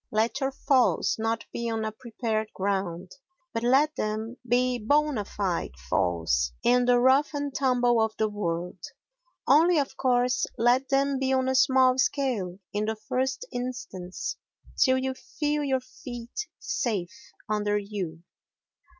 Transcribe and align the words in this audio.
Let 0.09 0.39
your 0.39 0.51
falls 0.51 1.17
not 1.19 1.45
be 1.53 1.69
on 1.69 1.85
a 1.85 1.91
prepared 1.91 2.51
ground, 2.55 3.11
but 3.53 3.61
let 3.61 3.95
them 3.97 4.35
be 4.47 4.79
bona 4.79 5.23
fide 5.25 5.77
falls 5.77 6.53
in 6.63 6.85
the 6.85 6.97
rough 6.99 7.35
and 7.35 7.53
tumble 7.53 8.01
of 8.01 8.17
the 8.17 8.27
world; 8.27 8.79
only, 9.47 9.77
of 9.77 9.95
course, 9.97 10.47
let 10.57 10.89
them 10.89 11.19
be 11.19 11.31
on 11.31 11.47
a 11.47 11.53
small 11.53 11.99
scale 11.99 12.57
in 12.73 12.85
the 12.85 12.95
first 12.95 13.45
instance 13.51 14.37
till 14.75 14.97
you 14.97 15.13
feel 15.13 15.63
your 15.63 15.81
feet 15.81 16.47
safe 16.57 17.31
under 17.47 17.77
you. 17.77 18.23